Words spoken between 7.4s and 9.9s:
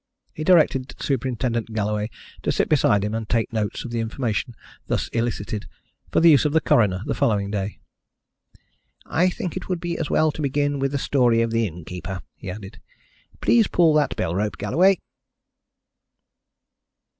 day. "I think it would